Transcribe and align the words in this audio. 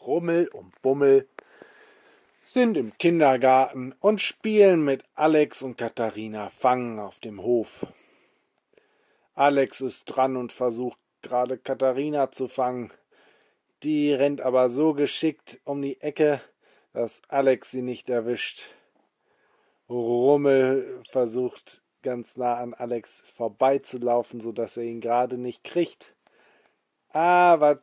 Rummel 0.00 0.48
und 0.48 0.80
Bummel 0.82 1.28
sind 2.42 2.76
im 2.76 2.96
Kindergarten 2.98 3.94
und 4.00 4.20
spielen 4.20 4.84
mit 4.84 5.04
Alex 5.14 5.62
und 5.62 5.78
Katharina 5.78 6.50
Fangen 6.50 6.98
auf 6.98 7.18
dem 7.18 7.42
Hof. 7.42 7.86
Alex 9.34 9.80
ist 9.80 10.04
dran 10.04 10.36
und 10.36 10.52
versucht 10.52 10.98
gerade 11.22 11.58
Katharina 11.58 12.30
zu 12.30 12.48
fangen. 12.48 12.92
Die 13.82 14.12
rennt 14.12 14.40
aber 14.40 14.68
so 14.68 14.92
geschickt 14.94 15.60
um 15.64 15.80
die 15.80 16.00
Ecke, 16.00 16.40
dass 16.92 17.22
Alex 17.28 17.70
sie 17.70 17.82
nicht 17.82 18.10
erwischt. 18.10 18.68
Rummel 19.88 21.02
versucht 21.10 21.82
ganz 22.02 22.36
nah 22.36 22.54
an 22.56 22.74
Alex 22.74 23.22
vorbeizulaufen, 23.36 24.40
so 24.40 24.52
dass 24.52 24.76
er 24.76 24.84
ihn 24.84 25.00
gerade 25.00 25.38
nicht 25.38 25.64
kriegt. 25.64 26.14
Aber 27.08 27.82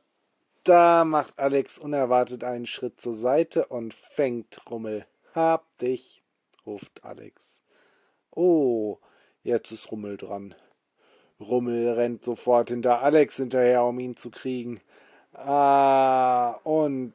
da 0.67 1.05
macht 1.05 1.39
Alex 1.39 1.77
unerwartet 1.77 2.43
einen 2.43 2.65
Schritt 2.65 2.99
zur 2.99 3.15
Seite 3.15 3.65
und 3.67 3.93
fängt 3.93 4.59
Rummel. 4.69 5.05
Hab 5.33 5.65
dich, 5.77 6.21
ruft 6.65 7.03
Alex. 7.03 7.41
Oh, 8.31 8.97
jetzt 9.43 9.71
ist 9.71 9.91
Rummel 9.91 10.17
dran. 10.17 10.55
Rummel 11.39 11.91
rennt 11.91 12.25
sofort 12.25 12.69
hinter 12.69 13.01
Alex 13.01 13.37
hinterher, 13.37 13.83
um 13.83 13.99
ihn 13.99 14.17
zu 14.17 14.31
kriegen. 14.31 14.81
Ah, 15.33 16.53
und 16.63 17.13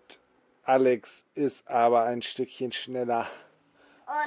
Alex 0.62 1.24
ist 1.34 1.68
aber 1.68 2.04
ein 2.04 2.22
Stückchen 2.22 2.72
schneller. 2.72 3.26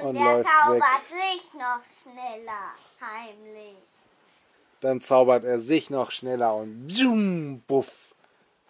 Und, 0.02 0.07
Und 0.09 0.16
läuft 0.16 0.49
zaubert 0.49 0.81
weg. 0.81 1.41
sich 1.41 1.53
noch 1.53 1.81
schneller, 2.03 2.73
heimlich. 2.99 3.77
Dann 4.81 5.02
zaubert 5.02 5.44
er 5.44 5.59
sich 5.59 5.89
noch 5.89 6.11
schneller 6.11 6.55
und 6.55 6.89
zoom, 6.91 7.61
buff. 7.67 8.14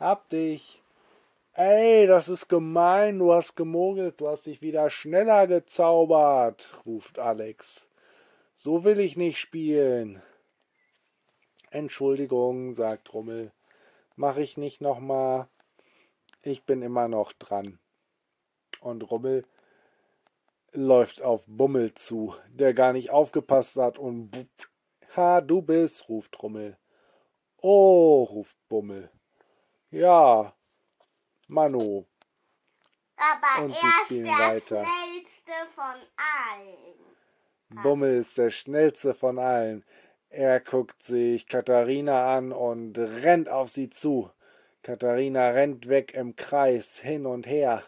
Hab 0.06 0.30
dich. 0.30 0.84
Ey, 1.54 2.06
das 2.06 2.30
ist 2.30 2.48
gemein, 2.48 3.18
du 3.18 3.34
hast 3.34 3.56
gemogelt, 3.56 4.22
du 4.22 4.28
hast 4.28 4.46
dich 4.46 4.62
wieder 4.62 4.92
schneller 4.92 5.48
gezaubert, 5.48 6.80
ruft 6.86 7.18
Alex. 7.18 7.88
So 8.54 8.84
will 8.84 9.00
ich 9.00 9.18
nicht 9.18 9.40
spielen. 9.40 10.22
Entschuldigung, 11.72 12.76
sagt 12.76 13.16
Rummel. 13.16 13.52
Mach 14.16 14.38
ich 14.38 14.58
nicht 14.58 14.80
nochmal. 14.80 15.48
Ich 16.44 16.66
bin 16.66 16.84
immer 16.84 17.08
noch 17.08 17.34
dran. 17.34 17.80
Und 18.82 19.10
Rummel 19.10 19.44
läuft 20.72 21.24
auf 21.24 21.42
Bummel 21.48 21.96
zu, 21.96 22.36
der 22.50 22.76
gar 22.76 22.94
nicht 22.94 23.10
aufgepasst 23.10 23.76
hat 23.78 23.98
und 23.98 24.30
Ha, 25.16 25.42
du 25.42 25.64
bist, 25.64 26.10
ruft 26.10 26.44
Rummel. 26.44 26.78
Oh, 27.60 28.22
ruft 28.22 28.56
Bummel. 28.70 29.10
Ja, 29.96 30.54
Manu. 31.48 32.04
Aber 33.16 33.64
Und 33.64 33.72
sie 33.72 33.78
er 33.78 33.88
ist 33.88 34.06
spielen 34.06 34.26
der 34.26 34.34
weiter. 34.34 34.84
schnellste 34.84 35.72
von 35.74 35.96
allen. 36.18 37.82
Bummel 37.82 38.18
ist 38.18 38.38
der 38.38 38.50
schnellste 38.50 39.14
von 39.14 39.40
allen. 39.40 39.86
Er 40.28 40.60
guckt 40.60 41.02
sich 41.02 41.48
Katharina 41.48 42.36
an 42.36 42.52
und 42.52 42.98
rennt 42.98 43.48
auf 43.48 43.72
sie 43.72 43.90
zu. 43.90 44.30
Katharina 44.84 45.52
rennt 45.52 45.88
weg 45.88 46.14
im 46.14 46.36
Kreis 46.36 47.00
hin 47.00 47.26
und 47.26 47.48
her. 47.48 47.82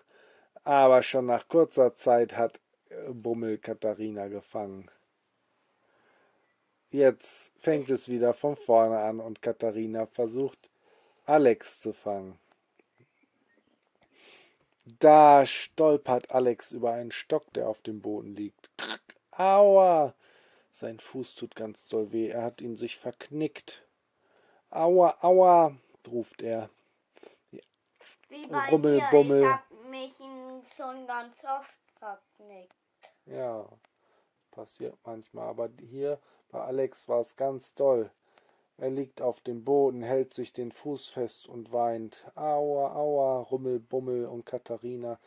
Aber 0.63 1.03
schon 1.03 1.25
nach 1.25 1.49
kurzer 1.49 1.93
Zeit 1.95 2.37
hat 2.37 2.61
äh, 2.87 3.11
Bummel 3.11 3.57
Katharina 3.57 4.29
gefangen. 4.29 4.89
Jetzt 6.89 7.51
fängt 7.59 7.89
es 7.89 8.07
wieder 8.07 8.33
von 8.33 8.55
vorne 8.55 8.97
an 8.97 9.19
und 9.19 9.41
Katharina 9.41 10.05
versucht, 10.05 10.69
Alex 11.27 11.81
zu 11.81 11.91
fangen. 11.91 12.39
Da 14.85 15.45
stolpert 15.45 16.31
Alex 16.31 16.71
über 16.71 16.93
einen 16.93 17.11
Stock, 17.11 17.51
der 17.53 17.67
auf 17.67 17.81
dem 17.81 18.01
Boden 18.01 18.33
liegt. 18.33 18.69
Aua! 19.31 20.13
Sein 20.71 20.99
Fuß 20.99 21.35
tut 21.35 21.53
ganz 21.55 21.85
doll 21.87 22.13
weh. 22.13 22.29
Er 22.29 22.43
hat 22.43 22.61
ihn 22.61 22.77
sich 22.77 22.97
verknickt. 22.97 23.83
Aua, 24.69 25.17
aua! 25.19 25.75
ruft 26.09 26.41
er. 26.41 26.69
Wie 28.29 28.47
bei 28.47 28.69
Rummel, 28.69 28.95
mir. 28.95 29.07
Bummel. 29.11 29.41
Ich 29.41 29.47
hab 29.47 29.71
mich 29.89 30.13
schon 30.77 31.07
ganz 31.07 31.43
oft 31.43 31.75
verknickt. 31.99 32.73
Ja, 33.25 33.67
passiert 34.51 34.97
manchmal. 35.03 35.49
Aber 35.49 35.69
hier 35.81 36.19
bei 36.49 36.61
Alex 36.61 37.09
war 37.09 37.19
es 37.19 37.35
ganz 37.35 37.75
doll. 37.75 38.11
Er 38.77 38.91
liegt 38.91 39.21
auf 39.21 39.41
dem 39.41 39.63
Boden, 39.63 40.03
hält 40.03 40.33
sich 40.33 40.53
den 40.53 40.71
Fuß 40.71 41.07
fest 41.07 41.47
und 41.47 41.71
weint. 41.71 42.25
Aua, 42.35 42.95
aua, 42.95 43.41
Rummel, 43.41 43.79
Bummel 43.79 44.25
und 44.27 44.45
Katharina 44.45 45.19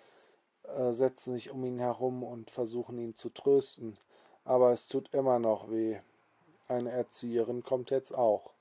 äh, 0.62 0.92
setzen 0.92 1.34
sich 1.34 1.50
um 1.50 1.64
ihn 1.64 1.80
herum 1.80 2.22
und 2.22 2.50
versuchen 2.50 2.98
ihn 2.98 3.16
zu 3.16 3.28
trösten. 3.30 3.98
Aber 4.44 4.70
es 4.70 4.86
tut 4.86 5.12
immer 5.12 5.40
noch 5.40 5.68
weh. 5.70 5.98
Eine 6.68 6.92
Erzieherin 6.92 7.64
kommt 7.64 7.90
jetzt 7.90 8.16
auch. 8.16 8.52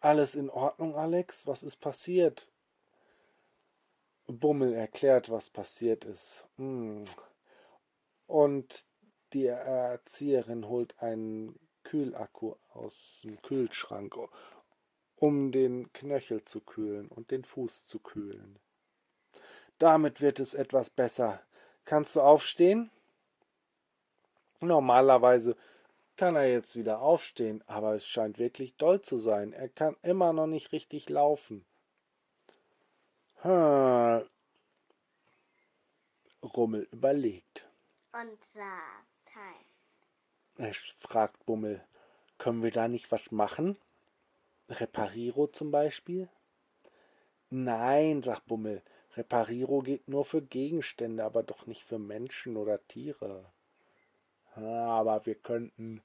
Alles 0.00 0.34
in 0.34 0.48
Ordnung, 0.48 0.96
Alex? 0.96 1.46
Was 1.46 1.62
ist 1.62 1.76
passiert? 1.76 2.48
Bummel 4.26 4.72
erklärt, 4.72 5.30
was 5.30 5.50
passiert 5.50 6.04
ist. 6.04 6.46
Hm. 6.56 7.04
Und 8.26 8.86
die 9.34 9.46
Erzieherin 9.46 10.66
holt 10.66 10.98
einen 10.98 11.58
Kühlakku 11.84 12.54
aus 12.74 13.20
dem 13.24 13.40
Kühlschrank, 13.42 14.16
um 15.16 15.52
den 15.52 15.92
Knöchel 15.92 16.44
zu 16.44 16.60
kühlen 16.60 17.08
und 17.08 17.30
den 17.30 17.44
Fuß 17.44 17.86
zu 17.86 17.98
kühlen. 17.98 18.58
Damit 19.78 20.20
wird 20.20 20.40
es 20.40 20.54
etwas 20.54 20.90
besser. 20.90 21.42
Kannst 21.84 22.16
du 22.16 22.20
aufstehen? 22.20 22.90
Normalerweise 24.60 25.56
kann 26.16 26.36
er 26.36 26.48
jetzt 26.48 26.76
wieder 26.76 27.00
aufstehen, 27.00 27.64
aber 27.66 27.94
es 27.94 28.06
scheint 28.06 28.38
wirklich 28.38 28.76
doll 28.76 29.02
zu 29.02 29.18
sein. 29.18 29.52
Er 29.52 29.68
kann 29.68 29.96
immer 30.02 30.32
noch 30.32 30.46
nicht 30.46 30.72
richtig 30.72 31.08
laufen. 31.08 31.64
Hm. 33.42 34.24
Rummel 36.42 36.88
überlegt. 36.92 37.68
Und 38.12 38.44
sagt, 38.44 39.34
hi. 39.34 39.54
Er 39.54 39.61
fragt 40.98 41.44
Bummel, 41.46 41.84
können 42.38 42.62
wir 42.62 42.70
da 42.70 42.88
nicht 42.88 43.10
was 43.12 43.30
machen? 43.30 43.76
Repariro 44.68 45.46
zum 45.46 45.70
Beispiel? 45.70 46.28
Nein, 47.50 48.22
sagt 48.22 48.46
Bummel, 48.46 48.82
Repariro 49.16 49.80
geht 49.80 50.08
nur 50.08 50.24
für 50.24 50.40
Gegenstände, 50.40 51.24
aber 51.24 51.42
doch 51.42 51.66
nicht 51.66 51.82
für 51.82 51.98
Menschen 51.98 52.56
oder 52.56 52.86
Tiere. 52.88 53.44
Aber 54.54 55.26
wir 55.26 55.34
könnten 55.34 56.02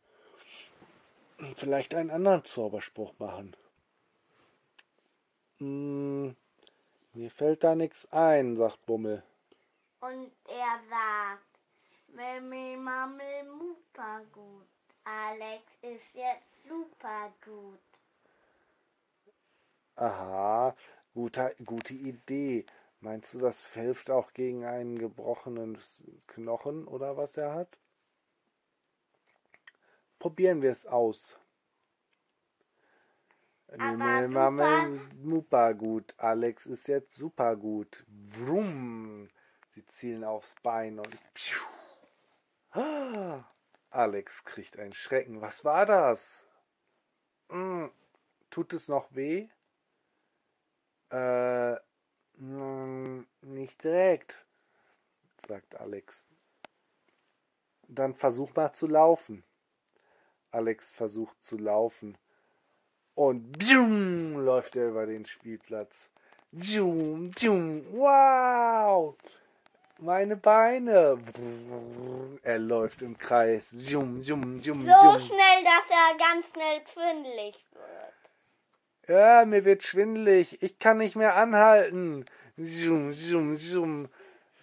vielleicht 1.56 1.96
einen 1.96 2.12
anderen 2.12 2.44
Zauberspruch 2.44 3.14
machen. 3.20 3.56
Hm, 5.60 6.36
mir 7.14 7.32
fällt 7.32 7.64
da 7.64 7.76
nichts 7.76 8.12
ein, 8.12 8.58
sagt 8.58 8.86
Bummel. 8.86 9.24
Und 10.00 10.32
er 10.46 10.80
sagt, 10.90 11.47
Mimi, 12.14 12.78
Mammel, 12.78 13.46
super 13.46 14.22
gut. 14.32 14.68
Alex 15.04 15.64
ist 15.82 16.14
jetzt 16.14 16.48
super 16.68 17.32
gut. 17.44 17.80
Aha, 19.96 20.76
gute, 21.14 21.56
gute 21.66 21.94
Idee. 21.94 22.66
Meinst 23.00 23.34
du, 23.34 23.40
das 23.40 23.66
hilft 23.68 24.10
auch 24.10 24.34
gegen 24.34 24.66
einen 24.66 24.98
gebrochenen 24.98 25.78
Knochen 26.28 26.88
oder 26.88 27.18
was 27.18 27.38
er 27.38 27.54
hat? 27.54 27.78
Probieren 30.20 30.62
wir 30.62 30.72
es 30.72 30.86
aus. 30.86 31.40
Mimel, 33.76 34.28
Mammel, 34.30 35.00
super 35.24 35.74
gut. 35.74 36.16
Alex 36.18 36.66
ist 36.66 36.88
jetzt 36.88 37.16
super 37.16 37.56
gut. 37.56 38.04
Wrumm. 38.08 39.30
Sie 39.76 39.86
zielen 39.86 40.24
aufs 40.24 40.56
Bein 40.64 40.98
und. 41.00 41.34
Pschuh. 41.34 41.68
Ah, 42.78 43.44
Alex 43.90 44.46
kriegt 44.46 44.78
einen 44.78 44.94
Schrecken. 44.94 45.42
Was 45.42 45.66
war 45.66 45.88
das? 45.88 46.46
Hm, 47.50 47.92
tut 48.52 48.72
es 48.72 48.88
noch 48.88 49.08
weh? 49.16 49.50
Äh, 51.10 51.78
mm, 52.36 53.26
nicht 53.42 53.84
direkt, 53.84 54.46
sagt 55.48 55.74
Alex. 55.80 56.28
Dann 57.88 58.14
versuch 58.14 58.54
mal 58.54 58.72
zu 58.74 58.86
laufen. 58.86 59.44
Alex 60.52 60.94
versucht 60.94 61.44
zu 61.44 61.58
laufen. 61.58 62.16
Und 63.16 63.54
bjum, 63.54 64.36
läuft 64.46 64.76
er 64.76 64.90
über 64.90 65.08
den 65.08 65.26
Spielplatz. 65.26 66.12
Bjum, 66.52 67.32
bjum, 67.32 67.88
wow! 67.92 69.18
Meine 70.00 70.36
Beine. 70.38 71.18
Er 72.44 72.60
läuft 72.60 73.02
im 73.02 73.18
Kreis. 73.18 73.66
Bjum, 73.72 74.22
bjum, 74.22 74.60
bjum, 74.60 74.86
So 74.86 75.20
schnell, 75.20 75.64
dass 75.64 75.90
er 75.90 76.18
ganz 76.18 76.48
schnell 76.52 76.82
schwindelig 76.94 77.56
wird. 77.74 79.10
Ja, 79.10 79.46
mir 79.46 79.66
wird 79.66 79.84
schwindelig. 79.84 80.62
Ich 80.62 80.78
kann 80.78 80.98
nicht 80.98 81.16
mehr 81.16 81.36
anhalten. 81.36 82.26
Zoom, 82.58 83.14
zoom, 83.14 83.56
zoom. 83.56 84.10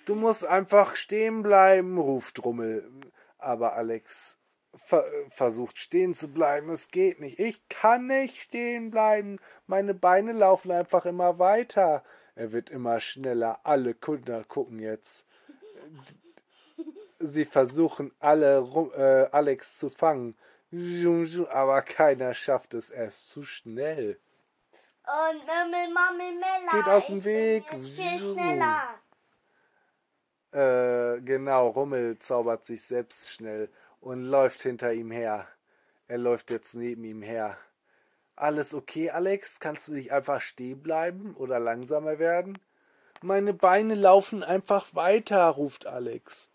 Du 0.04 0.14
musst 0.14 0.44
einfach 0.44 0.94
stehen 0.94 1.42
bleiben, 1.42 1.98
ruft 1.98 2.44
Rummel. 2.44 2.88
Aber 3.38 3.72
Alex 3.75 4.38
ver 4.76 5.04
versucht 5.31 5.78
stehen 5.78 6.14
zu 6.14 6.28
bleiben. 6.28 6.70
Es 6.70 6.88
geht 6.88 7.20
nicht. 7.20 7.40
Ich 7.40 7.69
kann 7.69 8.06
nicht 8.06 8.40
stehen 8.40 8.90
bleiben. 8.92 9.40
Meine 9.66 9.94
Beine 9.94 10.32
laufen 10.32 10.70
einfach 10.70 11.06
immer 11.06 11.40
weiter. 11.40 12.04
Er 12.36 12.52
wird 12.52 12.70
immer 12.70 13.00
schneller. 13.00 13.60
Alle 13.62 13.94
Kunden 13.94 14.46
gucken 14.48 14.78
jetzt. 14.78 15.25
Sie 17.20 17.44
versuchen 17.44 18.12
alle 18.19 18.58
äh, 18.96 19.34
Alex 19.34 19.76
zu 19.78 19.88
fangen. 19.88 20.36
Aber 21.50 21.82
keiner 21.82 22.34
schafft 22.34 22.75
es. 22.75 22.90
Er 22.90 23.06
ist 23.06 23.28
zu 23.28 23.44
schnell. 23.44 24.19
Und 25.06 25.46
Mimmel, 25.46 25.92
Mammel, 25.92 26.34
Mella. 26.34 26.72
Geht 26.72 26.88
aus 26.88 27.06
dem 27.08 27.25
Weg. 27.25 27.64
Viel 27.69 28.34
schneller. 28.34 28.98
Äh, 30.54 31.20
genau, 31.20 31.69
Rummel 31.69 32.19
zaubert 32.19 32.64
sich 32.64 32.82
selbst 32.82 33.31
schnell 33.31 33.69
und 34.00 34.25
läuft 34.25 34.62
hinter 34.62 34.92
ihm 34.92 35.10
her. 35.10 35.48
Er 36.06 36.19
läuft 36.19 36.50
jetzt 36.50 36.75
neben 36.75 37.04
ihm 37.04 37.22
her. 37.22 37.58
Alles 38.36 38.75
okay, 38.75 39.10
Alex? 39.10 39.60
Kannst 39.60 39.88
du 39.88 39.94
nicht 39.94 40.12
einfach 40.12 40.40
stehen 40.40 40.82
bleiben 40.82 41.34
oder 41.36 41.60
langsamer 41.60 42.19
werden? 42.19 42.58
Meine 43.22 43.54
Beine 43.54 43.94
laufen 43.94 44.42
einfach 44.42 44.94
weiter, 44.94 45.46
ruft 45.48 45.86
Alex. 45.86 46.50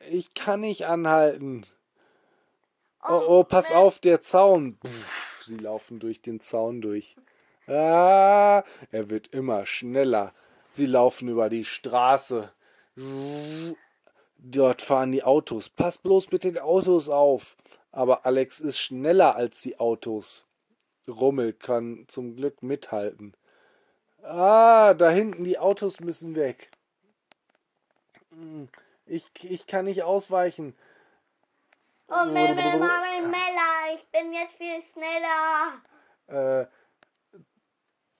Ich 0.00 0.34
kann 0.34 0.60
nicht 0.60 0.86
anhalten. 0.86 1.66
Oh, 3.06 3.22
oh, 3.28 3.44
pass 3.44 3.70
auf, 3.70 3.98
der 3.98 4.20
Zaun. 4.20 4.76
Puff, 4.78 5.42
sie 5.44 5.56
laufen 5.56 6.00
durch 6.00 6.20
den 6.20 6.40
Zaun 6.40 6.80
durch. 6.80 7.16
Ah, 7.66 8.64
er 8.90 9.10
wird 9.10 9.28
immer 9.28 9.66
schneller. 9.66 10.32
Sie 10.70 10.86
laufen 10.86 11.28
über 11.28 11.48
die 11.48 11.64
Straße. 11.64 12.50
Dort 14.38 14.82
fahren 14.82 15.12
die 15.12 15.22
Autos. 15.22 15.68
Pass 15.68 15.98
bloß 15.98 16.30
mit 16.32 16.44
den 16.44 16.58
Autos 16.58 17.08
auf. 17.08 17.56
Aber 17.92 18.26
Alex 18.26 18.60
ist 18.60 18.78
schneller 18.78 19.36
als 19.36 19.60
die 19.60 19.78
Autos. 19.78 20.47
Rummel 21.08 21.52
kann 21.52 22.04
zum 22.08 22.36
Glück 22.36 22.62
mithalten. 22.62 23.34
Ah, 24.22 24.94
da 24.94 25.10
hinten 25.10 25.44
die 25.44 25.58
Autos 25.58 26.00
müssen 26.00 26.34
weg. 26.34 26.70
Ich, 29.06 29.26
ich 29.42 29.66
kann 29.66 29.86
nicht 29.86 30.02
ausweichen. 30.02 30.74
Oh, 32.08 32.24
Mimmel, 32.24 32.54
Mammel, 32.54 33.28
Mella. 33.28 33.94
Ich 33.94 34.06
bin 34.08 34.32
jetzt 34.32 34.56
viel 34.56 34.82
schneller. 34.92 36.62
Äh, 36.62 36.66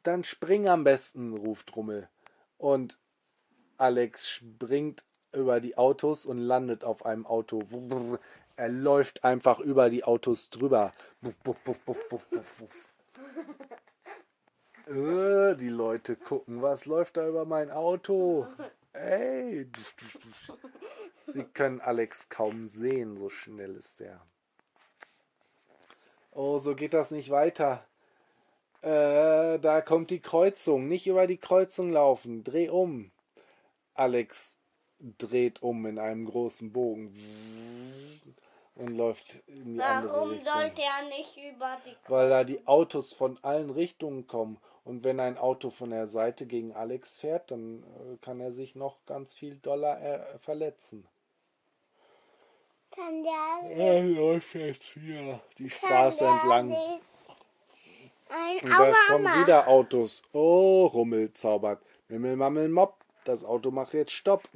dann 0.03 0.25
spring 0.25 0.69
am 0.69 0.85
besten, 0.85 1.37
ruft 1.37 1.75
Rummel. 1.77 2.09
Und 2.57 2.99
Alex 3.77 4.29
springt 4.29 5.05
über 5.33 5.61
die 5.61 5.77
Autos 5.77 6.27
und 6.27 6.39
landet 6.39 6.85
auf 6.85 7.05
einem 7.05 7.27
Auto. 7.27 7.63
Er 8.59 8.69
läuft 8.69 9.23
einfach 9.23 9.61
über 9.61 9.89
die 9.89 10.03
Autos 10.03 10.51
drüber. 10.51 10.93
Äh, 14.87 15.55
die 15.57 15.69
Leute 15.69 16.17
gucken, 16.17 16.63
was 16.63 16.87
läuft 16.87 17.19
da 17.19 17.29
über 17.29 17.45
mein 17.45 17.71
Auto? 17.71 18.47
Ey. 18.95 19.67
Sie 21.27 21.45
können 21.45 21.83
Alex 21.83 22.31
kaum 22.31 22.67
sehen, 22.67 23.19
so 23.19 23.29
schnell 23.29 23.77
ist 23.77 24.01
der. 24.01 24.19
Oh, 26.33 26.57
so 26.57 26.75
geht 26.75 26.95
das 26.95 27.11
nicht 27.11 27.29
weiter. 27.29 27.85
Äh, 28.81 29.59
da 29.59 29.83
kommt 29.83 30.09
die 30.09 30.21
Kreuzung. 30.21 30.89
Nicht 30.89 31.07
über 31.07 31.27
die 31.27 31.37
Kreuzung 31.37 31.93
laufen. 31.93 32.45
Dreh 32.45 32.71
um. 32.71 33.11
Alex 33.93 34.57
dreht 35.19 35.63
um 35.63 35.85
in 35.85 35.99
einem 35.99 36.25
großen 36.25 36.73
Bogen 36.73 37.13
und 38.79 38.97
läuft 38.97 39.43
in 39.47 39.75
die 39.75 39.81
andere 39.81 40.13
Warum 40.13 40.31
Richtung. 40.31 40.53
sollte 40.53 40.81
er 40.83 41.09
nicht 41.09 41.37
über 41.37 41.79
die 41.85 41.97
Weil 42.11 42.29
da 42.29 42.45
die 42.45 42.67
Autos 42.67 43.13
von 43.13 43.39
allen 43.43 43.71
Richtungen 43.71 44.27
kommen. 44.27 44.59
Und 44.85 45.05
wenn 45.05 45.21
ein 45.21 45.37
Auto 45.37 45.71
von 45.71 45.91
der 45.91 46.07
Seite 46.07 46.47
gegen 46.47 46.73
Alex 46.73 47.19
fährt, 47.21 47.51
dann 47.51 47.83
äh, 47.83 48.17
kann 48.23 48.41
er 48.41 48.53
sich 48.53 48.75
noch 48.75 49.05
ganz 49.05 49.35
viel 49.35 49.57
Dollar 49.57 50.01
äh, 50.01 50.39
verletzen. 50.39 51.07
Kann 52.91 53.23
der 53.23 53.71
Er 53.71 54.03
läuft 54.03 54.55
jetzt 54.55 54.85
hier 54.85 55.41
die 55.59 55.69
Straße 55.69 56.25
entlang. 56.25 56.73
Ein 58.31 58.59
Und 58.63 58.71
da 58.71 58.93
kommen 59.09 59.27
wieder 59.43 59.69
Autos. 59.69 60.23
Oh, 60.33 60.87
Rummel 60.87 61.33
zaubert. 61.35 61.83
Mimmel, 62.09 62.37
Mammel, 62.37 62.69
Mopp. 62.69 63.05
Das 63.25 63.45
Auto 63.45 63.71
macht 63.71 63.93
jetzt 63.93 64.13
Stopp. 64.13 64.49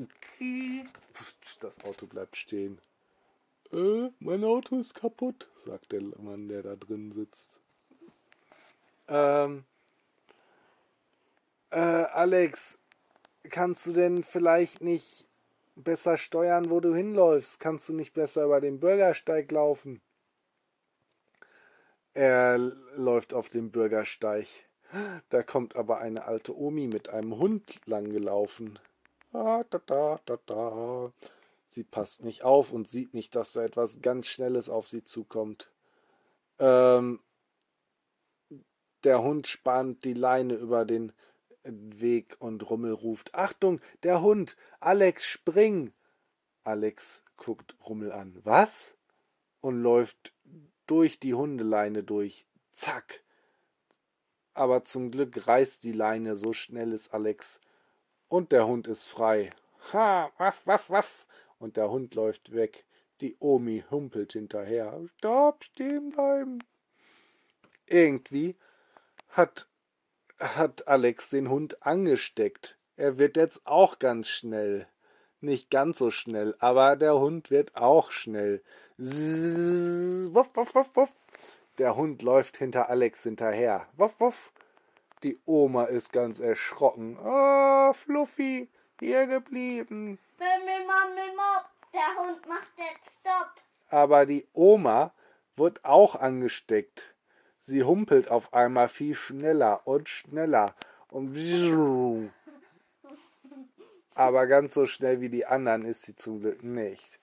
Das 1.61 1.85
Auto 1.85 2.07
bleibt 2.07 2.37
stehen. 2.37 2.81
Äh, 3.73 4.11
mein 4.19 4.45
Auto 4.45 4.79
ist 4.79 4.95
kaputt, 4.95 5.49
sagt 5.65 5.93
der 5.93 6.03
Mann, 6.19 6.49
der 6.49 6.63
da 6.63 6.77
drin 6.77 7.13
sitzt. 7.13 7.61
Ähm, 9.09 9.65
äh, 11.71 11.79
Alex, 11.79 12.79
kannst 13.51 13.87
du 13.87 13.93
denn 13.93 14.25
vielleicht 14.25 14.83
nicht 14.83 15.27
besser 15.75 16.19
steuern, 16.19 16.71
wo 16.71 16.81
du 16.81 16.95
hinläufst? 16.95 17.61
Kannst 17.61 17.89
du 17.89 17.95
nicht 17.95 18.13
besser 18.13 18.45
über 18.45 18.61
den 18.61 18.79
Bürgersteig 18.79 19.51
laufen? 19.51 20.03
Er 22.15 22.59
läuft 22.59 23.33
auf 23.33 23.49
dem 23.49 23.71
Bürgersteig. 23.71 24.47
Da 25.31 25.43
kommt 25.43 25.75
aber 25.75 25.99
eine 25.99 26.27
alte 26.27 26.55
Omi 26.55 26.87
mit 26.87 27.09
einem 27.09 27.39
Hund 27.39 27.81
langgelaufen. 27.87 28.79
Ah, 29.33 29.65
da, 29.71 29.81
da, 29.87 30.21
da, 30.27 30.39
da. 30.45 31.13
Sie 31.73 31.85
passt 31.85 32.23
nicht 32.23 32.43
auf 32.43 32.71
und 32.71 32.87
sieht 32.87 33.15
nicht, 33.15 33.35
dass 33.35 33.53
da 33.53 33.65
etwas 33.65 34.03
ganz 34.03 34.27
Schnelles 34.27 34.69
auf 34.69 34.87
sie 34.87 35.05
zukommt. 35.05 35.71
Ähm, 36.59 37.19
der 39.05 39.23
Hund 39.23 39.47
spannt 39.47 40.05
die 40.05 40.13
Leine 40.13 40.53
über 40.53 40.85
den 40.85 41.15
Weg 41.63 42.37
und 42.41 42.69
Rummel 42.69 42.93
ruft: 42.93 43.35
Achtung, 43.35 43.81
der 44.03 44.21
Hund! 44.21 44.55
Alex, 44.81 45.25
spring! 45.25 45.95
Alex 46.63 47.25
guckt 47.39 47.75
Rummel 47.89 48.13
an. 48.13 48.39
Was? 48.45 48.95
Und 49.63 49.83
läuft 49.83 50.35
durch 50.87 51.21
die 51.21 51.33
Hundeleine 51.33 52.03
durch. 52.03 52.47
Zack! 52.73 53.23
Aber 54.53 54.85
zum 54.85 55.11
Glück 55.11 55.47
reißt 55.47 55.85
die 55.85 55.93
Leine, 55.93 56.37
so 56.37 56.53
schnell 56.53 56.93
ist 56.93 57.15
Alex. 57.15 57.63
Und 58.29 58.53
der 58.53 58.67
Hund 58.67 58.89
ist 58.89 59.07
frei. 59.07 59.55
Ha, 59.95 60.31
waff, 60.37 60.67
waff, 60.67 60.91
waff. 60.91 61.27
Und 61.63 61.77
der 61.77 61.91
Hund 61.93 62.17
läuft 62.17 62.53
weg. 62.53 62.85
Die 63.21 63.37
Omi 63.39 63.85
humpelt 63.89 64.33
hinterher. 64.33 65.01
Stopp, 65.17 65.63
stehen 65.63 66.11
bleiben. 66.11 66.59
Irgendwie 67.87 68.57
hat, 69.29 69.69
hat 70.41 70.89
Alex 70.89 71.31
den 71.31 71.49
Hund 71.49 71.87
angesteckt. 71.87 72.77
Er 72.97 73.17
wird 73.17 73.37
jetzt 73.37 73.65
auch 73.65 74.01
ganz 74.01 74.29
schnell. 74.29 74.89
Nicht 75.41 75.71
ganz 75.71 75.99
so 75.99 76.11
schnell, 76.11 76.57
aber 76.59 76.97
der 76.97 77.15
Hund 77.21 77.53
wird 77.53 77.77
auch 77.77 78.11
schnell. 78.11 78.61
Zzz, 79.01 80.35
wuff, 80.35 80.49
wuff, 80.57 80.75
wuff, 80.75 80.91
wuff. 80.95 81.15
Der 81.79 81.95
Hund 81.95 82.23
läuft 82.23 82.57
hinter 82.57 82.91
Alex 82.91 83.23
hinterher. 83.23 83.87
Wuff, 83.97 84.19
wuff. 84.19 84.53
Die 85.23 85.39
Oma 85.45 85.85
ist 85.85 86.13
ganz 86.13 86.41
erschrocken. 86.41 87.17
Ah, 87.19 87.93
Fluffy, 87.93 88.69
hier 88.99 89.29
geblieben. 89.29 90.19
Mimmel, 90.39 90.87
Mammel, 90.87 91.35
Mopp. 91.37 91.67
Der 91.93 92.17
Hund 92.17 92.47
macht 92.49 92.73
jetzt 92.77 93.11
Stopp. 93.21 93.53
Aber 93.89 94.27
die 94.27 94.47
Oma 94.53 95.13
wird 95.57 95.85
auch 95.85 96.17
angesteckt. 96.17 97.15
Sie 97.59 97.83
humpelt 97.83 98.31
auf 98.31 98.55
einmal 98.55 98.89
viel 98.89 99.15
schneller 99.15 99.87
und 99.87 100.09
schneller. 100.09 100.75
Und 101.11 101.37
aber 104.15 104.47
ganz 104.47 104.75
so 104.75 104.87
schnell 104.87 105.21
wie 105.21 105.29
die 105.29 105.47
anderen 105.47 105.85
ist 105.85 106.03
sie 106.03 106.17
zum 106.17 106.41
Glück 106.41 106.63
nicht. 106.63 107.19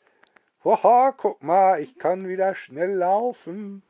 Hoha, 0.63 1.13
guck 1.15 1.43
mal, 1.43 1.81
ich 1.81 1.97
kann 1.97 2.27
wieder 2.27 2.55
schnell 2.55 2.93
laufen. 2.95 3.83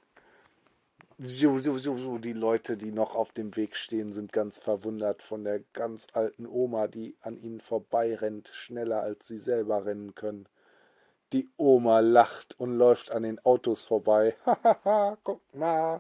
Die 1.21 2.31
Leute, 2.31 2.77
die 2.77 2.93
noch 2.93 3.13
auf 3.13 3.33
dem 3.33 3.53
Weg 3.57 3.75
stehen, 3.75 4.13
sind 4.13 4.31
ganz 4.31 4.57
verwundert 4.57 5.21
von 5.21 5.43
der 5.43 5.59
ganz 5.73 6.07
alten 6.13 6.47
Oma, 6.47 6.87
die 6.87 7.13
an 7.19 7.37
ihnen 7.37 7.59
vorbeirennt, 7.59 8.47
schneller 8.53 9.01
als 9.01 9.27
sie 9.27 9.37
selber 9.37 9.85
rennen 9.85 10.15
können. 10.15 10.45
Die 11.33 11.49
Oma 11.57 11.99
lacht 11.99 12.57
und 12.57 12.77
läuft 12.77 13.11
an 13.11 13.23
den 13.23 13.37
Autos 13.43 13.83
vorbei. 13.83 14.37
Hahaha, 14.45 15.17
guck 15.25 15.41
mal. 15.53 15.99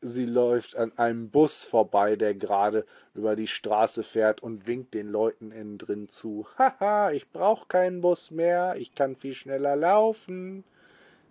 Sie 0.00 0.24
läuft 0.24 0.76
an 0.76 0.96
einem 0.96 1.30
Bus 1.30 1.64
vorbei, 1.64 2.14
der 2.14 2.36
gerade 2.36 2.86
über 3.14 3.34
die 3.34 3.48
Straße 3.48 4.04
fährt 4.04 4.40
und 4.40 4.68
winkt 4.68 4.94
den 4.94 5.08
Leuten 5.08 5.50
innen 5.50 5.78
drin 5.78 6.08
zu. 6.08 6.46
Haha, 6.56 7.10
ich 7.10 7.28
brauch 7.32 7.66
keinen 7.66 8.02
Bus 8.02 8.30
mehr, 8.30 8.76
ich 8.78 8.94
kann 8.94 9.16
viel 9.16 9.34
schneller 9.34 9.74
laufen. 9.74 10.62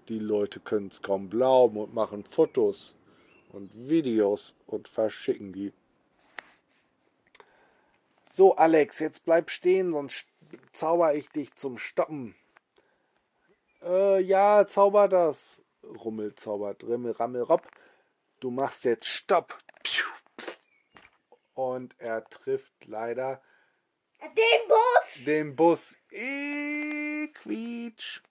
Die 0.09 0.19
Leute 0.19 0.59
können's 0.59 1.01
kaum 1.01 1.29
glauben 1.29 1.77
und 1.77 1.93
machen 1.93 2.23
Fotos. 2.25 2.95
und 3.51 3.71
Videos 3.73 4.55
und 4.67 4.87
verschicken 4.87 5.53
die. 5.53 5.73
So, 8.31 8.55
Alex, 8.55 8.99
jetzt 8.99 9.25
bleib 9.25 9.49
stehen, 9.49 9.91
sonst 9.91 10.27
zauber 10.71 11.15
ich 11.15 11.29
dich 11.29 11.55
zum 11.55 11.77
Stoppen. 11.77 12.35
Äh, 13.81 14.21
ja, 14.21 14.67
zauber 14.67 15.07
das. 15.07 15.61
Rummel 15.83 16.35
zaubert, 16.35 16.83
Rimmel, 16.83 17.13
Rammel, 17.13 17.41
Ropp. 17.41 17.67
Du 18.39 18.51
machst 18.51 18.85
jetzt 18.85 19.07
Stopp. 19.07 19.57
Und 21.55 21.95
er 21.99 22.23
trifft 22.29 22.85
leider 22.85 23.41
Den 24.21 24.67
Bus. 24.67 25.25
den 25.25 25.55
Bus. 25.55 25.97
Äh, 26.11 27.27
quietsch. 27.27 28.21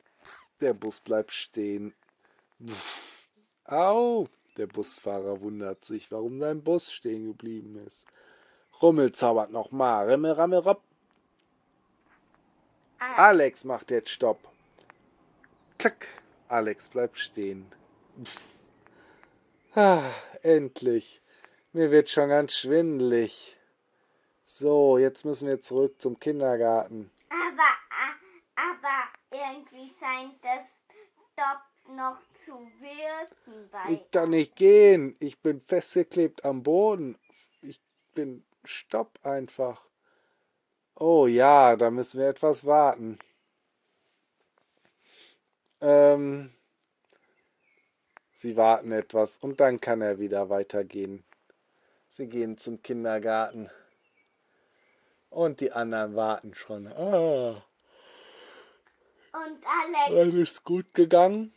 Der 0.60 0.74
Bus 0.74 1.00
bleibt 1.00 1.32
stehen. 1.32 1.94
Au! 3.64 4.28
Der 4.56 4.66
Busfahrer 4.66 5.40
wundert 5.40 5.84
sich, 5.84 6.10
warum 6.10 6.40
sein 6.40 6.64
Bus 6.64 6.92
stehen 6.92 7.26
geblieben 7.26 7.76
ist. 7.86 8.04
Rummel 8.82 9.12
zaubert 9.12 9.52
nochmal. 9.52 10.10
Rimmel, 10.10 10.32
Rammel, 10.32 10.58
Ropp. 10.58 10.82
Ah, 12.98 13.28
Alex 13.28 13.64
macht 13.64 13.92
jetzt 13.92 14.10
Stopp. 14.10 14.40
Klack. 15.78 16.08
Alex 16.48 16.88
bleibt 16.88 17.18
stehen. 17.18 17.66
Ah, 19.74 20.10
endlich. 20.42 21.20
Mir 21.72 21.92
wird 21.92 22.08
schon 22.08 22.30
ganz 22.30 22.54
schwindelig. 22.54 23.56
So, 24.44 24.98
jetzt 24.98 25.24
müssen 25.24 25.46
wir 25.46 25.60
zurück 25.60 26.00
zum 26.00 26.18
Kindergarten. 26.18 27.10
Irgendwie 29.52 29.90
scheint 29.98 30.34
das 30.42 30.66
Stopp 31.32 31.96
noch 31.96 32.18
zu 32.44 32.52
wirken 32.80 33.68
bei. 33.70 33.92
Ich 33.92 34.10
kann 34.10 34.30
nicht 34.30 34.56
gehen. 34.56 35.16
Ich 35.20 35.38
bin 35.40 35.60
festgeklebt 35.60 36.44
am 36.44 36.62
Boden. 36.62 37.16
Ich 37.62 37.80
bin 38.14 38.44
Stopp 38.64 39.18
einfach. 39.22 39.82
Oh 40.94 41.26
ja, 41.26 41.76
da 41.76 41.90
müssen 41.90 42.20
wir 42.20 42.28
etwas 42.28 42.66
warten. 42.66 43.18
Ähm, 45.80 46.52
sie 48.32 48.56
warten 48.56 48.90
etwas 48.92 49.38
und 49.38 49.60
dann 49.60 49.80
kann 49.80 50.00
er 50.02 50.18
wieder 50.18 50.50
weitergehen. 50.50 51.24
Sie 52.10 52.26
gehen 52.26 52.58
zum 52.58 52.82
Kindergarten. 52.82 53.70
Und 55.30 55.60
die 55.60 55.70
anderen 55.70 56.16
warten 56.16 56.54
schon. 56.54 56.88
Ah, 56.88 57.62
Und 59.32 59.58
Alex, 59.66 60.10
alles 60.10 60.64
gut 60.64 60.94
gegangen? 60.94 61.52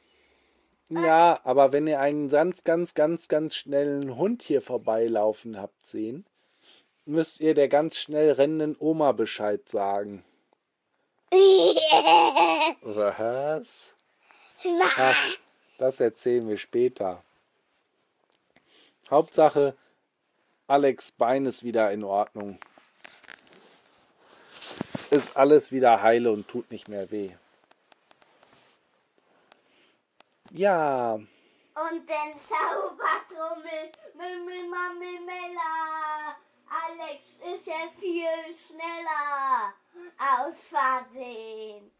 Ja, 0.89 1.39
aber 1.45 1.71
wenn 1.71 1.87
ihr 1.87 2.01
einen 2.01 2.27
ganz, 2.29 2.65
ganz, 2.65 2.93
ganz, 2.93 3.29
ganz 3.29 3.55
schnellen 3.55 4.17
Hund 4.17 4.41
hier 4.43 4.61
vorbeilaufen 4.61 5.57
habt 5.57 5.87
sehen, 5.87 6.25
müsst 7.05 7.39
ihr 7.39 7.53
der 7.53 7.69
ganz 7.69 7.95
schnell 7.95 8.33
rennenden 8.33 8.75
Oma 8.77 9.13
Bescheid 9.13 9.69
sagen. 9.69 10.25
Was? 12.81 13.69
Ach, 14.97 15.37
das 15.77 16.01
erzählen 16.01 16.47
wir 16.49 16.57
später. 16.57 17.23
Hauptsache, 19.09 19.75
Alex 20.67 21.13
Bein 21.13 21.45
ist 21.45 21.63
wieder 21.63 21.91
in 21.91 22.03
Ordnung. 22.03 22.59
Ist 25.09 25.37
alles 25.37 25.71
wieder 25.71 26.01
heile 26.01 26.31
und 26.31 26.47
tut 26.49 26.69
nicht 26.69 26.89
mehr 26.89 27.11
weh. 27.11 27.31
Ja, 30.53 31.13
Und 31.15 32.09
den 32.09 32.37
Zaubertrommel, 32.37 33.91
Mimmel, 34.15 34.67
Mammel, 34.69 35.21
Mella. 35.25 36.35
Alex 36.67 37.23
ist 37.55 37.65
jetzt 37.65 37.95
viel 37.99 38.27
schneller. 38.67 39.73
Aus 40.17 40.55
Versehen. 40.69 41.91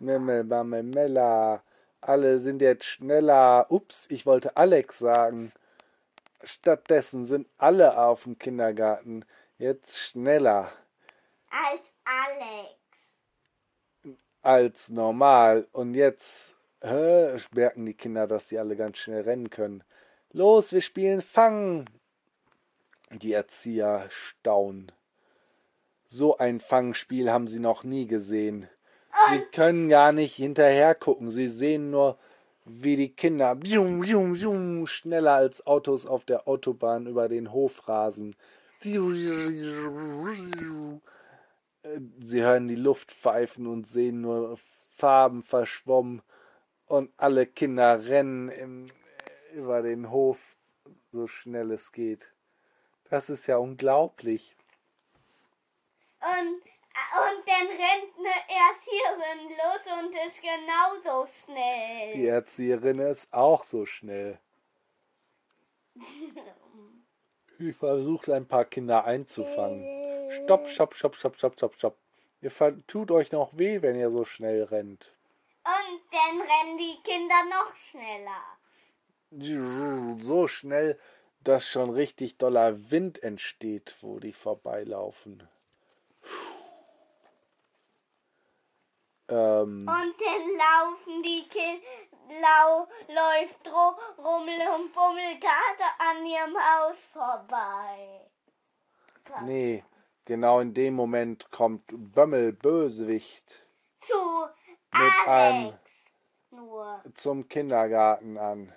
Mimmel, 0.00 0.42
Mammel, 0.44 0.82
Mella. 0.82 1.62
Alle 2.00 2.38
sind 2.38 2.60
jetzt 2.62 2.84
schneller. 2.84 3.66
Ups, 3.70 4.06
ich 4.10 4.26
wollte 4.26 4.56
Alex 4.56 4.98
sagen. 4.98 5.52
Stattdessen 6.42 7.26
sind 7.26 7.48
alle 7.58 7.96
auf 7.98 8.24
dem 8.24 8.38
Kindergarten 8.38 9.24
jetzt 9.58 9.98
schneller 9.98 10.72
Als 11.50 11.92
Alex. 12.04 12.74
als 14.42 14.88
normal. 14.88 15.68
Und 15.72 15.94
jetzt 15.94 16.56
hä, 16.82 17.36
merken 17.54 17.86
die 17.86 17.94
Kinder, 17.94 18.26
dass 18.26 18.48
sie 18.48 18.58
alle 18.58 18.76
ganz 18.76 18.98
schnell 18.98 19.22
rennen 19.22 19.50
können. 19.50 19.82
Los, 20.32 20.72
wir 20.72 20.80
spielen 20.80 21.20
Fang. 21.20 21.86
Die 23.12 23.32
Erzieher 23.32 24.06
staunen. 24.08 24.92
So 26.06 26.38
ein 26.38 26.60
Fangspiel 26.60 27.30
haben 27.30 27.46
sie 27.46 27.58
noch 27.58 27.84
nie 27.84 28.06
gesehen. 28.06 28.68
Sie 29.30 29.40
können 29.52 29.88
gar 29.88 30.12
nicht 30.12 30.34
hinterher 30.34 30.94
gucken. 30.94 31.30
Sie 31.30 31.48
sehen 31.48 31.90
nur, 31.90 32.18
wie 32.64 32.96
die 32.96 33.14
Kinder 33.14 33.54
bium, 33.54 34.00
bium, 34.00 34.32
bium, 34.34 34.86
schneller 34.86 35.34
als 35.34 35.66
Autos 35.66 36.06
auf 36.06 36.24
der 36.24 36.46
Autobahn 36.46 37.06
über 37.06 37.28
den 37.28 37.52
Hof 37.52 37.88
rasen. 37.88 38.36
Sie 38.82 38.98
hören 42.42 42.68
die 42.68 42.76
Luft 42.76 43.12
pfeifen 43.12 43.66
und 43.66 43.86
sehen 43.86 44.20
nur 44.20 44.56
Farben 44.96 45.42
verschwommen. 45.42 46.22
Und 46.90 47.12
alle 47.18 47.46
Kinder 47.46 48.04
rennen 48.04 48.48
im, 48.48 48.90
über 49.52 49.80
den 49.80 50.10
Hof, 50.10 50.40
so 51.12 51.28
schnell 51.28 51.70
es 51.70 51.92
geht. 51.92 52.26
Das 53.08 53.30
ist 53.30 53.46
ja 53.46 53.58
unglaublich. 53.58 54.56
Und, 56.20 56.56
und 56.56 57.46
dann 57.46 57.68
rennt 57.68 58.18
eine 58.18 58.34
Erzieherin 58.66 59.50
los 59.50 59.82
und 60.00 60.12
ist 60.26 60.42
genauso 60.42 61.28
schnell. 61.44 62.14
Die 62.14 62.26
Erzieherin 62.26 62.98
ist 62.98 63.32
auch 63.32 63.62
so 63.62 63.86
schnell. 63.86 64.40
Sie 67.60 67.72
versucht 67.72 68.28
ein 68.30 68.48
paar 68.48 68.64
Kinder 68.64 69.04
einzufangen. 69.04 69.86
Stopp, 70.42 70.66
stopp, 70.66 70.96
stopp, 70.96 71.14
stopp, 71.14 71.36
stopp, 71.36 71.54
stopp, 71.54 71.74
stopp. 71.76 71.96
Ihr 72.40 72.50
tut 72.88 73.12
euch 73.12 73.30
noch 73.30 73.56
weh, 73.56 73.80
wenn 73.80 73.94
ihr 73.94 74.10
so 74.10 74.24
schnell 74.24 74.64
rennt. 74.64 75.14
Und 75.70 76.00
dann 76.10 76.40
rennen 76.40 76.78
die 76.78 76.98
Kinder 77.02 77.44
noch 77.44 77.72
schneller. 77.90 78.42
So 80.22 80.48
schnell, 80.48 80.98
dass 81.44 81.68
schon 81.68 81.90
richtig 81.90 82.38
doller 82.38 82.90
Wind 82.90 83.22
entsteht, 83.22 83.96
wo 84.00 84.18
die 84.18 84.32
vorbeilaufen. 84.32 85.48
Ähm, 89.28 89.86
Und 89.88 90.14
dann 90.18 90.44
laufen 90.58 91.22
die 91.22 91.46
Kinder, 91.48 91.86
lau, 92.40 92.88
läuft 93.08 93.68
Rummel 94.18 94.60
und 94.74 94.92
Bummel 94.92 95.38
gerade 95.38 95.86
an 95.98 96.26
ihrem 96.26 96.56
Haus 96.56 96.96
vorbei. 97.12 98.28
nee, 99.44 99.84
genau 100.24 100.58
in 100.58 100.74
dem 100.74 100.94
Moment 100.94 101.50
kommt 101.52 101.84
Bömmel 101.88 102.52
Bösewicht 102.52 103.62
Zu 104.00 104.48
mit 104.92 105.28
einem 105.28 105.66
Alex 105.66 105.78
nur. 106.50 107.02
zum 107.14 107.48
Kindergarten 107.48 108.38
an. 108.38 108.72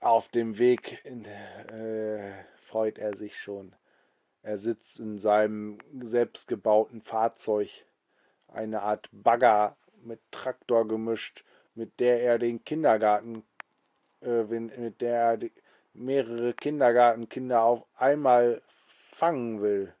Auf 0.00 0.28
dem 0.28 0.58
Weg 0.58 1.04
in, 1.04 1.24
äh, 1.24 2.44
freut 2.66 2.98
er 2.98 3.16
sich 3.16 3.36
schon. 3.36 3.74
Er 4.42 4.56
sitzt 4.56 4.98
in 4.98 5.18
seinem 5.18 5.78
selbstgebauten 6.00 7.02
Fahrzeug, 7.02 7.84
eine 8.48 8.82
Art 8.82 9.08
Bagger 9.12 9.76
mit 10.02 10.20
Traktor 10.30 10.88
gemischt, 10.88 11.44
mit 11.74 12.00
der 12.00 12.22
er 12.22 12.38
den 12.38 12.64
Kindergarten, 12.64 13.44
äh, 14.22 14.44
mit 14.44 15.00
der 15.02 15.20
er 15.20 15.36
die, 15.36 15.52
mehrere 15.92 16.54
Kindergartenkinder 16.54 17.62
auf 17.62 17.84
einmal 17.96 18.62
fangen 19.10 19.60
will. 19.60 19.94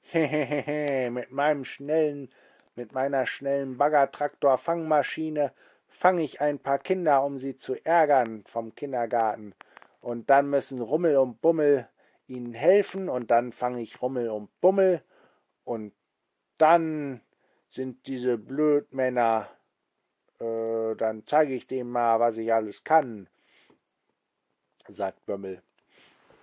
Hehehe, 0.00 1.10
mit 1.10 1.30
meinem 1.30 1.64
schnellen, 1.64 2.32
mit 2.78 2.92
meiner 2.92 3.26
schnellen 3.26 3.76
Bagger-Traktor-Fangmaschine 3.76 5.52
fange 5.88 6.22
ich 6.22 6.40
ein 6.40 6.60
paar 6.60 6.78
Kinder, 6.78 7.24
um 7.24 7.36
sie 7.36 7.56
zu 7.56 7.74
ärgern 7.84 8.44
vom 8.46 8.76
Kindergarten. 8.76 9.52
Und 10.00 10.30
dann 10.30 10.48
müssen 10.48 10.80
Rummel 10.80 11.16
und 11.16 11.40
Bummel 11.40 11.88
ihnen 12.28 12.54
helfen 12.54 13.08
und 13.08 13.32
dann 13.32 13.52
fange 13.52 13.82
ich 13.82 14.00
Rummel 14.00 14.30
und 14.30 14.48
Bummel 14.60 15.02
und 15.64 15.92
dann 16.56 17.20
sind 17.66 18.06
diese 18.06 18.38
Blödmänner, 18.38 19.48
äh, 20.38 20.94
dann 20.94 21.24
zeige 21.26 21.54
ich 21.54 21.66
denen 21.66 21.90
mal, 21.90 22.20
was 22.20 22.36
ich 22.36 22.54
alles 22.54 22.84
kann, 22.84 23.28
sagt 24.88 25.26
Bömmel. 25.26 25.62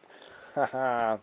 Haha. 0.55 1.21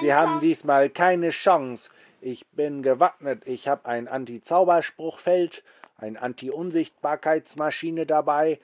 Sie 0.00 0.14
haben 0.14 0.40
diesmal 0.40 0.88
keine 0.88 1.30
Chance. 1.30 1.90
Ich 2.24 2.46
bin 2.50 2.84
gewappnet. 2.84 3.48
Ich 3.48 3.66
habe 3.66 3.86
ein 3.86 4.06
Anti-Zauberspruchfeld, 4.06 5.64
eine 5.96 6.22
Anti-Unsichtbarkeitsmaschine 6.22 8.06
dabei 8.06 8.60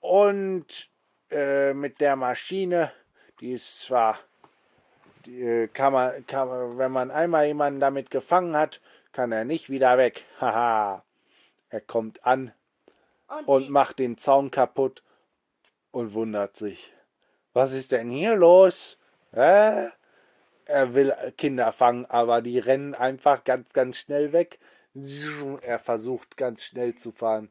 und 0.00 0.88
äh, 1.30 1.74
mit 1.74 2.00
der 2.00 2.16
Maschine, 2.16 2.90
die 3.40 3.52
ist 3.52 3.82
zwar, 3.82 4.18
die, 5.26 5.42
äh, 5.42 5.68
kann 5.68 5.92
man, 5.92 6.26
kann 6.26 6.48
man, 6.48 6.78
wenn 6.78 6.90
man 6.90 7.10
einmal 7.10 7.44
jemanden 7.44 7.80
damit 7.80 8.10
gefangen 8.10 8.56
hat, 8.56 8.80
kann 9.12 9.30
er 9.30 9.44
nicht 9.44 9.68
wieder 9.68 9.98
weg. 9.98 10.24
Haha. 10.40 11.04
er 11.68 11.80
kommt 11.82 12.24
an 12.24 12.54
Und, 13.28 13.46
und 13.46 13.68
macht 13.68 13.98
den 13.98 14.16
Zaun 14.16 14.50
kaputt 14.50 15.02
und 15.90 16.14
wundert 16.14 16.56
sich. 16.56 16.94
Was 17.52 17.72
ist 17.72 17.92
denn 17.92 18.08
hier 18.08 18.36
los? 18.36 18.98
Hä? 19.32 19.90
Er 20.66 20.94
will 20.94 21.14
Kinder 21.36 21.72
fangen, 21.72 22.06
aber 22.06 22.42
die 22.42 22.58
rennen 22.58 22.94
einfach 22.94 23.44
ganz, 23.44 23.72
ganz 23.72 23.98
schnell 23.98 24.32
weg. 24.32 24.58
Er 25.62 25.78
versucht 25.78 26.36
ganz 26.36 26.64
schnell 26.64 26.94
zu 26.94 27.12
fahren. 27.12 27.50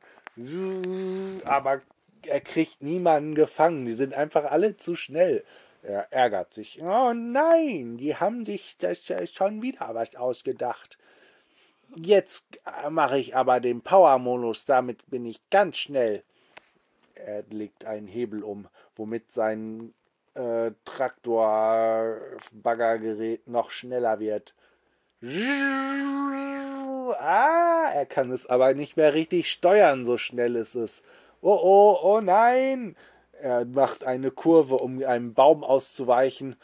Aber 1.46 1.82
er 2.28 2.42
kriegt 2.42 2.82
niemanden 2.82 3.36
gefangen. 3.36 3.86
Die 3.86 3.94
sind 3.94 4.14
einfach 4.14 4.46
alle 4.46 4.78
zu 4.78 4.96
schnell. 4.96 5.44
Er 5.82 6.12
ärgert 6.12 6.54
sich. 6.54 6.82
Oh 6.82 7.14
nein, 7.14 7.98
die 7.98 8.16
haben 8.16 8.44
sich 8.44 8.76
das 8.80 9.00
schon 9.32 9.62
wieder 9.62 9.94
was 9.94 10.16
ausgedacht. 10.16 10.98
Jetzt 11.96 12.60
mache 12.90 13.20
ich 13.20 13.36
aber 13.36 13.60
den 13.60 13.82
Power-Modus, 13.82 14.66
damit 14.66 15.10
bin 15.10 15.26
ich 15.26 15.40
ganz 15.52 15.78
schnell. 15.78 16.24
Er 17.14 17.44
legt 17.44 17.86
einen 17.86 18.08
Hebel 18.08 18.44
um, 18.44 18.68
womit 18.96 19.32
sein 19.32 19.94
äh, 20.36 20.72
Traktor-Baggergerät 20.86 23.48
noch 23.48 23.72
schneller 23.72 24.20
wird. 24.20 24.54
Ah, 27.20 27.90
er 27.94 28.06
kann 28.06 28.32
es 28.32 28.46
aber 28.46 28.74
nicht 28.74 28.98
mehr 28.98 29.14
richtig 29.14 29.50
steuern, 29.52 30.06
so 30.06 30.18
schnell 30.18 30.56
ist 30.56 30.76
es. 30.76 31.02
Oh 31.42 31.60
oh, 31.62 32.00
oh 32.02 32.22
nein! 32.22 32.96
Er 33.40 33.66
macht 33.66 34.04
eine 34.04 34.32
Kurve, 34.32 34.76
um 34.76 35.04
einem 35.04 35.34
Baum 35.34 35.64
auszuweichen 35.64 36.56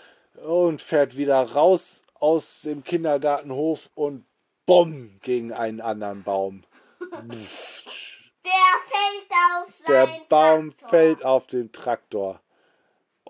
und 0.44 0.82
fährt 0.82 1.18
wieder 1.18 1.42
raus 1.42 2.04
aus 2.16 2.62
dem 2.62 2.84
Kindergartenhof 2.84 3.90
und 3.96 4.26
bumm 4.66 5.20
gegen 5.22 5.54
einen 5.54 5.82
anderen 5.82 6.24
Baum. 6.24 6.64
der 7.00 7.38
fällt 8.88 9.32
auf 9.54 9.74
Der 9.88 10.08
Baum 10.30 10.72
Traktor. 10.72 10.90
fällt 10.90 11.26
auf 11.26 11.48
den 11.48 11.72
Traktor. 11.72 12.40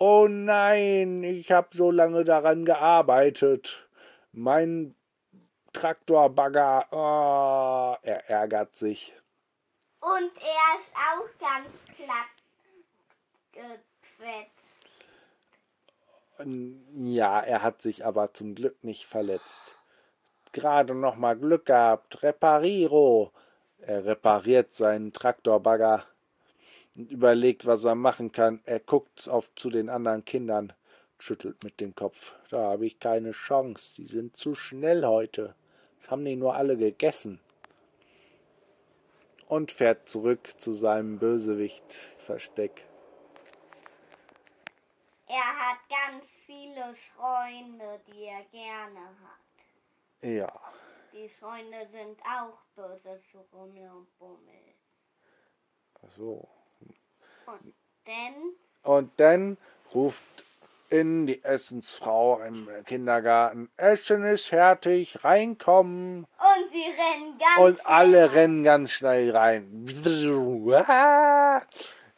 Oh 0.04 0.28
nein, 0.28 1.22
ich 1.24 1.52
habe 1.52 1.78
so 1.78 1.92
lange 1.92 2.26
daran 2.26 2.66
gearbeitet. 2.66 3.88
Mein 4.32 4.96
Traktorbagger, 5.74 6.88
oh, 6.90 7.96
er 8.02 8.28
ärgert 8.28 8.76
sich. 8.76 9.14
Und 10.00 10.32
er 10.38 10.80
ist 10.80 10.92
auch 10.96 11.30
ganz 11.40 11.70
platt 11.96 12.34
gequetscht. 13.52 14.90
Ja, 16.96 17.40
er 17.40 17.62
hat 17.62 17.84
sich 17.84 18.04
aber 18.04 18.34
zum 18.34 18.56
Glück 18.56 18.84
nicht 18.84 19.06
verletzt. 19.06 19.78
Gerade 20.52 20.96
noch 20.96 21.16
mal 21.16 21.38
Glück 21.38 21.68
gehabt. 21.68 22.24
Repariro. 22.24 23.32
Er 23.78 24.04
repariert 24.04 24.74
seinen 24.74 25.14
Traktorbagger 25.14 26.08
und 26.96 27.12
überlegt, 27.12 27.66
was 27.66 27.84
er 27.86 27.96
machen 27.96 28.32
kann. 28.32 28.62
Er 28.66 28.80
guckt 28.80 29.28
auf 29.30 29.54
zu 29.56 29.70
den 29.70 29.90
anderen 29.90 30.26
Kindern, 30.26 30.74
schüttelt 31.20 31.64
mit 31.64 31.80
dem 31.80 31.96
Kopf. 31.96 32.34
Da 32.50 32.72
habe 32.72 32.86
ich 32.86 33.00
keine 33.00 33.32
Chance. 33.32 34.02
Die 34.02 34.08
sind 34.08 34.36
zu 34.38 34.56
schnell 34.56 35.06
heute. 35.06 35.56
Das 36.00 36.12
haben 36.12 36.26
die 36.26 36.36
nur 36.36 36.56
alle 36.56 36.78
gegessen. 36.78 37.40
Und 39.48 39.72
fährt 39.72 40.08
zurück 40.08 40.54
zu 40.58 40.72
seinem 40.72 41.20
Bösewicht-Versteck. 41.20 42.88
Er 45.28 45.38
hat 45.38 45.78
ganz 45.90 46.26
viele 46.46 46.96
Freunde, 47.16 48.02
die 48.08 48.24
er 48.24 48.44
gerne 48.52 49.00
hat. 49.00 50.30
Ja. 50.30 50.48
Die 51.14 51.30
Freunde 51.40 51.88
sind 51.92 52.20
auch 52.22 52.58
böse 52.76 53.20
zu 53.32 53.40
Rummel 53.54 53.90
und 53.92 54.20
Bummel. 54.20 54.76
Ach 55.96 56.12
so. 56.16 56.48
Und 57.46 57.74
denn 58.08 58.56
Und 58.84 59.12
dann 59.18 59.58
ruft 59.94 60.24
in 60.90 61.26
die 61.26 61.44
Essensfrau 61.44 62.42
im 62.42 62.68
Kindergarten, 62.86 63.70
Essen 63.78 64.24
ist 64.26 64.48
fertig, 64.48 65.24
reinkommen. 65.24 66.26
und 66.26 66.72
sie 66.72 66.84
rennen 66.84 67.38
ganz 67.40 67.60
Und 67.60 67.80
schnell 67.80 67.94
alle 67.94 68.34
rennen 68.34 68.64
ganz 68.64 68.92
schnell 68.92 69.32
rein. 69.32 69.86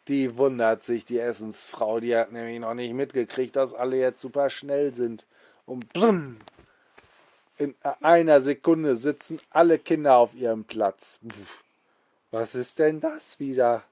Die 0.08 0.38
wundert 0.38 0.84
sich, 0.84 1.06
die 1.06 1.20
Essensfrau, 1.20 2.00
die 2.00 2.16
hat 2.16 2.32
nämlich 2.32 2.60
noch 2.60 2.74
nicht 2.74 2.94
mitgekriegt, 2.94 3.56
dass 3.56 3.74
alle 3.74 3.98
jetzt 3.98 4.22
super 4.22 4.50
schnell 4.50 4.92
sind. 4.92 5.26
Und 5.66 5.94
brumm, 5.94 6.40
in 7.58 7.76
einer 8.02 8.42
Sekunde 8.42 8.96
sitzen 8.96 9.40
alle 9.52 9.80
Kinder 9.80 10.18
auf 10.18 10.34
ihrem 10.34 10.66
Platz. 10.66 11.20
Was 12.32 12.56
ist 12.56 12.80
denn 12.80 13.00
das 13.00 13.40
wieder? 13.40 13.84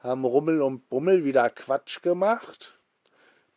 Haben 0.00 0.24
Rummel 0.24 0.62
und 0.62 0.88
Bummel 0.88 1.24
wieder 1.24 1.50
Quatsch 1.50 2.00
gemacht? 2.00 2.78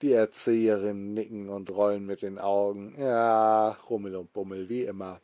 Die 0.01 0.11
Erzieherinnen 0.11 1.13
nicken 1.13 1.47
und 1.47 1.69
rollen 1.69 2.05
mit 2.05 2.21
den 2.21 2.37
Augen. 2.37 2.95
Ja, 2.99 3.69
Rummel 3.89 4.17
und 4.17 4.33
Bummel, 4.33 4.67
wie 4.67 4.83
immer. 4.83 5.21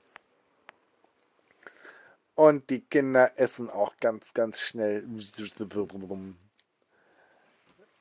Und 2.36 2.69
die 2.69 2.79
Kinder 2.79 3.34
essen 3.36 3.69
auch 3.69 3.97
ganz, 3.97 4.34
ganz 4.34 4.62
schnell. 4.62 5.05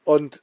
Und 0.05 0.43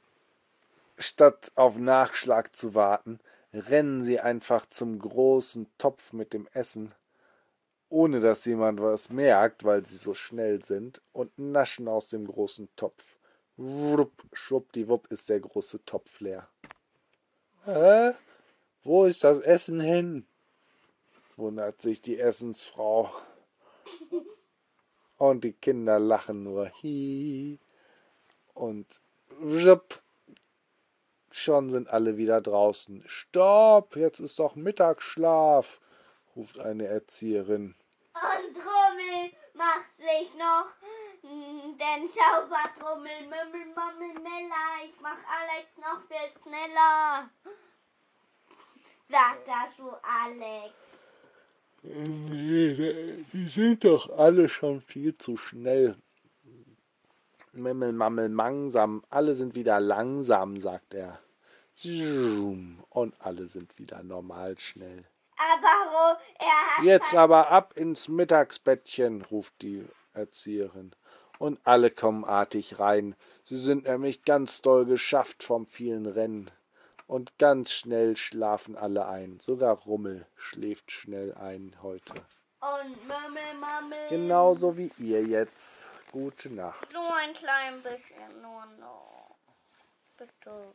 statt 0.98 1.52
auf 1.54 1.78
Nachschlag 1.78 2.54
zu 2.54 2.74
warten, 2.74 3.20
rennen 3.54 4.02
sie 4.02 4.20
einfach 4.20 4.66
zum 4.68 4.98
großen 4.98 5.66
Topf 5.78 6.12
mit 6.12 6.34
dem 6.34 6.46
Essen, 6.52 6.94
ohne 7.88 8.20
dass 8.20 8.44
jemand 8.44 8.80
was 8.80 9.10
merkt, 9.10 9.64
weil 9.64 9.84
sie 9.86 9.96
so 9.96 10.14
schnell 10.14 10.62
sind, 10.62 11.00
und 11.12 11.38
naschen 11.38 11.88
aus 11.88 12.08
dem 12.08 12.26
großen 12.26 12.68
Topf. 12.76 13.16
Wupp, 13.56 14.24
schwuppdiwupp 14.32 15.06
ist 15.10 15.28
der 15.28 15.40
große 15.40 15.84
Topf 15.84 16.20
leer. 16.20 16.48
Hä? 17.64 18.12
Wo 18.82 19.04
ist 19.04 19.24
das 19.24 19.40
Essen 19.40 19.80
hin? 19.80 20.26
wundert 21.36 21.82
sich 21.82 22.00
die 22.02 22.18
Essensfrau. 22.18 23.10
Und 25.18 25.44
die 25.44 25.52
Kinder 25.52 25.98
lachen 25.98 26.42
nur. 26.42 26.70
Hi. 26.82 27.58
Und 28.54 28.86
wupp, 29.38 30.00
schon 31.30 31.70
sind 31.70 31.88
alle 31.88 32.16
wieder 32.16 32.40
draußen. 32.40 33.02
Stopp, 33.06 33.96
jetzt 33.96 34.20
ist 34.20 34.38
doch 34.38 34.56
Mittagsschlaf, 34.56 35.80
ruft 36.36 36.58
eine 36.58 36.86
Erzieherin. 36.86 37.74
Und 38.14 38.56
Rummel 38.56 39.32
macht 39.54 39.96
sich 39.96 40.34
noch 40.34 40.68
mm, 41.22 41.76
den 41.78 42.08
Zaubertrummel. 42.12 43.22
Mümmel, 43.22 43.66
Mummel, 43.74 44.14
Mella. 44.22 44.84
Ich 44.84 45.00
mach 45.00 45.18
Alex 45.26 45.76
noch 45.78 46.02
viel 46.06 46.42
schneller. 46.42 47.30
Sagt 49.08 49.48
das 49.48 49.76
zu 49.76 49.90
Alex. 50.02 50.74
Nee, 51.82 53.24
die 53.32 53.48
sind 53.48 53.84
doch 53.84 54.10
alle 54.18 54.48
schon 54.48 54.80
viel 54.80 55.16
zu 55.16 55.36
schnell. 55.36 55.96
Mimmel, 57.52 57.92
Mammel, 57.92 58.28
Mangsam, 58.28 59.04
alle 59.08 59.34
sind 59.34 59.54
wieder 59.54 59.80
langsam, 59.80 60.58
sagt 60.58 60.94
er. 60.94 61.20
Und 62.90 63.14
alle 63.20 63.46
sind 63.46 63.78
wieder 63.78 64.02
normal 64.02 64.58
schnell. 64.58 65.04
Aber 65.38 66.18
er 66.38 66.76
hat 66.78 66.84
Jetzt 66.84 67.12
halt- 67.12 67.18
aber 67.18 67.50
ab 67.50 67.72
ins 67.76 68.08
Mittagsbettchen, 68.08 69.22
ruft 69.22 69.60
die 69.62 69.86
Erzieherin. 70.14 70.94
Und 71.38 71.60
alle 71.64 71.90
kommen 71.90 72.24
artig 72.24 72.78
rein. 72.78 73.14
Sie 73.44 73.58
sind 73.58 73.84
nämlich 73.84 74.24
ganz 74.24 74.62
doll 74.62 74.86
geschafft 74.86 75.42
vom 75.44 75.66
vielen 75.66 76.06
Rennen. 76.06 76.50
Und 77.06 77.38
ganz 77.38 77.72
schnell 77.72 78.16
schlafen 78.16 78.76
alle 78.76 79.06
ein. 79.06 79.38
Sogar 79.40 79.76
Rummel 79.76 80.26
schläft 80.36 80.90
schnell 80.90 81.34
ein 81.34 81.76
heute. 81.82 82.14
Und 82.60 82.96
Mümmel, 83.06 83.54
Mummel. 83.60 84.08
Genauso 84.08 84.76
wie 84.78 84.90
ihr 84.98 85.22
jetzt. 85.22 85.88
Gute 86.10 86.48
Nacht. 86.48 86.90
Nur 86.92 87.14
ein 87.16 87.32
klein 87.34 87.82
bisschen, 87.82 88.40
nur 88.42 88.64
noch. 88.80 89.36
Bitte. 90.16 90.72